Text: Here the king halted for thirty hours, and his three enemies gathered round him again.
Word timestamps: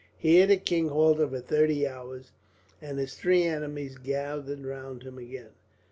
Here 0.17 0.47
the 0.47 0.57
king 0.57 0.87
halted 0.89 1.29
for 1.29 1.41
thirty 1.41 1.85
hours, 1.87 2.31
and 2.81 2.97
his 2.97 3.13
three 3.13 3.43
enemies 3.43 3.99
gathered 3.99 4.65
round 4.65 5.03
him 5.03 5.19
again. 5.19 5.51